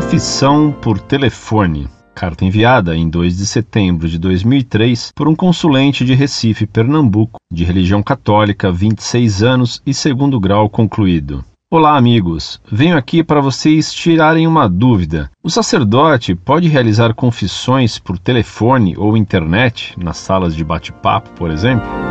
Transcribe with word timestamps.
Confissão 0.00 0.72
por 0.72 0.98
telefone. 0.98 1.86
Carta 2.14 2.42
enviada 2.42 2.96
em 2.96 3.08
2 3.08 3.36
de 3.36 3.46
setembro 3.46 4.08
de 4.08 4.18
2003 4.18 5.12
por 5.14 5.28
um 5.28 5.36
consulente 5.36 6.06
de 6.06 6.14
Recife, 6.14 6.66
Pernambuco, 6.66 7.38
de 7.52 7.64
religião 7.64 8.02
católica, 8.02 8.72
26 8.72 9.42
anos 9.42 9.82
e 9.84 9.92
segundo 9.92 10.40
grau 10.40 10.70
concluído. 10.70 11.44
Olá, 11.70 11.98
amigos. 11.98 12.62
Venho 12.72 12.96
aqui 12.96 13.22
para 13.22 13.42
vocês 13.42 13.92
tirarem 13.92 14.46
uma 14.46 14.66
dúvida. 14.70 15.30
O 15.44 15.50
sacerdote 15.50 16.34
pode 16.34 16.66
realizar 16.66 17.12
confissões 17.12 17.98
por 17.98 18.18
telefone 18.18 18.94
ou 18.96 19.18
internet, 19.18 19.94
nas 20.02 20.16
salas 20.16 20.56
de 20.56 20.64
bate-papo, 20.64 21.30
por 21.32 21.50
exemplo? 21.50 22.09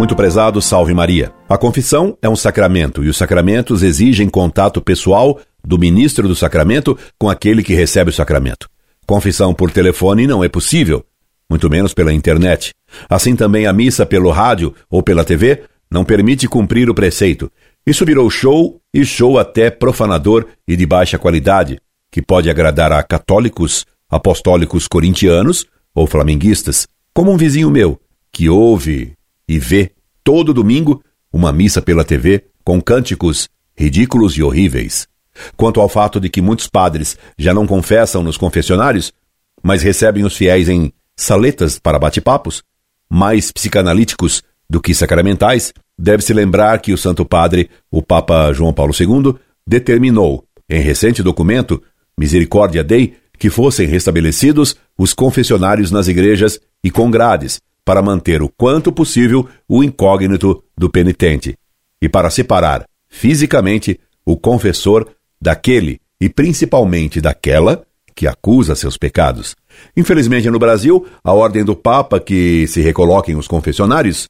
Muito 0.00 0.16
prezado, 0.16 0.62
salve 0.62 0.94
Maria. 0.94 1.30
A 1.46 1.58
confissão 1.58 2.16
é 2.22 2.28
um 2.28 2.34
sacramento 2.34 3.04
e 3.04 3.10
os 3.10 3.18
sacramentos 3.18 3.82
exigem 3.82 4.30
contato 4.30 4.80
pessoal 4.80 5.38
do 5.62 5.78
ministro 5.78 6.26
do 6.26 6.34
sacramento 6.34 6.96
com 7.18 7.28
aquele 7.28 7.62
que 7.62 7.74
recebe 7.74 8.08
o 8.08 8.12
sacramento. 8.12 8.66
Confissão 9.06 9.52
por 9.52 9.70
telefone 9.70 10.26
não 10.26 10.42
é 10.42 10.48
possível, 10.48 11.04
muito 11.50 11.68
menos 11.68 11.92
pela 11.92 12.14
internet. 12.14 12.72
Assim 13.10 13.36
também 13.36 13.66
a 13.66 13.74
missa 13.74 14.06
pelo 14.06 14.30
rádio 14.30 14.74
ou 14.88 15.02
pela 15.02 15.22
TV 15.22 15.64
não 15.90 16.02
permite 16.02 16.48
cumprir 16.48 16.88
o 16.88 16.94
preceito. 16.94 17.52
Isso 17.86 18.06
virou 18.06 18.30
show 18.30 18.80
e 18.94 19.04
show 19.04 19.38
até 19.38 19.68
profanador 19.68 20.46
e 20.66 20.76
de 20.76 20.86
baixa 20.86 21.18
qualidade, 21.18 21.78
que 22.10 22.22
pode 22.22 22.48
agradar 22.48 22.90
a 22.90 23.02
católicos, 23.02 23.84
apostólicos 24.08 24.88
corintianos 24.88 25.66
ou 25.94 26.06
flamenguistas, 26.06 26.88
como 27.12 27.30
um 27.30 27.36
vizinho 27.36 27.70
meu, 27.70 28.00
que 28.32 28.48
ouve 28.48 29.12
e 29.50 29.58
vê 29.58 29.90
todo 30.22 30.54
domingo 30.54 31.02
uma 31.32 31.52
missa 31.52 31.82
pela 31.82 32.04
TV 32.04 32.44
com 32.62 32.80
cânticos 32.80 33.48
ridículos 33.76 34.34
e 34.34 34.44
horríveis. 34.44 35.08
Quanto 35.56 35.80
ao 35.80 35.88
fato 35.88 36.20
de 36.20 36.28
que 36.28 36.40
muitos 36.40 36.68
padres 36.68 37.18
já 37.36 37.52
não 37.52 37.66
confessam 37.66 38.22
nos 38.22 38.36
confessionários, 38.36 39.12
mas 39.60 39.82
recebem 39.82 40.24
os 40.24 40.36
fiéis 40.36 40.68
em 40.68 40.92
saletas 41.16 41.80
para 41.80 41.98
bate-papos, 41.98 42.62
mais 43.10 43.50
psicanalíticos 43.50 44.40
do 44.68 44.80
que 44.80 44.94
sacramentais, 44.94 45.72
deve-se 45.98 46.32
lembrar 46.32 46.78
que 46.78 46.92
o 46.92 46.98
Santo 46.98 47.24
Padre, 47.24 47.68
o 47.90 48.00
Papa 48.00 48.52
João 48.52 48.72
Paulo 48.72 48.92
II, 48.98 49.34
determinou, 49.66 50.44
em 50.68 50.80
recente 50.80 51.24
documento, 51.24 51.82
Misericórdia 52.16 52.84
Dei, 52.84 53.16
que 53.36 53.50
fossem 53.50 53.88
restabelecidos 53.88 54.76
os 54.96 55.12
confessionários 55.12 55.90
nas 55.90 56.06
igrejas 56.06 56.60
e 56.84 56.90
com 56.90 57.10
grades, 57.10 57.60
para 57.90 58.02
manter 58.02 58.40
o 58.40 58.48
quanto 58.48 58.92
possível 58.92 59.48
o 59.68 59.82
incógnito 59.82 60.62
do 60.78 60.88
penitente 60.88 61.56
e 62.00 62.08
para 62.08 62.30
separar 62.30 62.84
fisicamente 63.08 63.98
o 64.24 64.36
confessor 64.36 65.10
daquele 65.42 66.00
e 66.20 66.28
principalmente 66.28 67.20
daquela 67.20 67.84
que 68.14 68.28
acusa 68.28 68.76
seus 68.76 68.96
pecados. 68.96 69.56
Infelizmente, 69.96 70.48
no 70.48 70.56
Brasil, 70.56 71.04
a 71.24 71.32
ordem 71.32 71.64
do 71.64 71.74
Papa 71.74 72.20
que 72.20 72.64
se 72.68 72.80
recoloquem 72.80 73.34
os 73.34 73.48
confessionários 73.48 74.28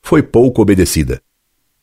foi 0.00 0.22
pouco 0.22 0.62
obedecida. 0.62 1.20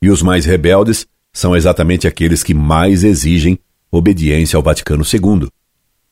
E 0.02 0.10
os 0.10 0.24
mais 0.24 0.46
rebeldes 0.46 1.06
são 1.32 1.56
exatamente 1.56 2.08
aqueles 2.08 2.42
que 2.42 2.56
mais 2.56 3.04
exigem 3.04 3.60
obediência 3.92 4.58
ao 4.58 4.64
Vaticano 4.64 5.04
II, 5.04 5.48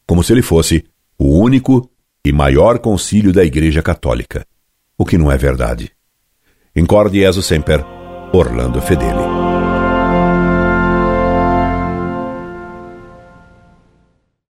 como 0.06 0.24
se 0.24 0.32
ele 0.32 0.44
fosse 0.44 0.86
o 1.18 1.40
único 1.40 1.90
e 2.24 2.32
maior 2.32 2.78
concílio 2.78 3.34
da 3.34 3.44
Igreja 3.44 3.82
Católica 3.82 4.46
o 5.02 5.06
que 5.06 5.18
não 5.18 5.32
é 5.32 5.38
verdade. 5.38 5.92
Incorde 6.76 7.22
Jesus 7.22 7.48
Semper, 7.48 7.84
Orlando 8.32 8.80
Fedeli. 8.80 9.41